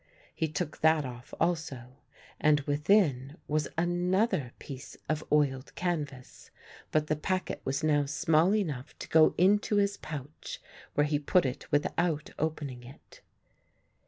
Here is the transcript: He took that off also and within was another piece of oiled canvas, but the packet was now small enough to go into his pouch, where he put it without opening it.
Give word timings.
He 0.33 0.47
took 0.47 0.79
that 0.81 1.05
off 1.05 1.31
also 1.39 1.99
and 2.39 2.61
within 2.61 3.37
was 3.47 3.67
another 3.77 4.51
piece 4.57 4.97
of 5.07 5.23
oiled 5.31 5.75
canvas, 5.75 6.49
but 6.89 7.05
the 7.05 7.15
packet 7.15 7.61
was 7.63 7.83
now 7.83 8.05
small 8.05 8.55
enough 8.55 8.97
to 8.97 9.07
go 9.09 9.35
into 9.37 9.75
his 9.75 9.97
pouch, 9.97 10.59
where 10.95 11.05
he 11.05 11.19
put 11.19 11.45
it 11.45 11.71
without 11.71 12.31
opening 12.39 12.83
it. 12.83 13.21